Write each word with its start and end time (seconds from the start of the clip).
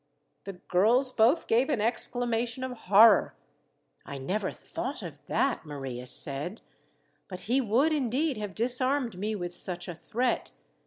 The 0.45 0.53
girls 0.53 1.13
both 1.13 1.45
gave 1.45 1.69
an 1.69 1.79
exclamation 1.79 2.63
of 2.63 2.71
horror. 2.71 3.35
"I 4.03 4.17
never 4.17 4.49
thought 4.49 5.03
of 5.03 5.23
that," 5.27 5.63
Maria 5.63 6.07
said; 6.07 6.61
"but 7.27 7.41
he 7.41 7.61
would 7.61 7.93
indeed 7.93 8.35
have 8.37 8.55
disarmed 8.55 9.19
me 9.19 9.35
with 9.35 9.55
such 9.55 9.87
a 9.87 9.93
threat. 9.93 10.53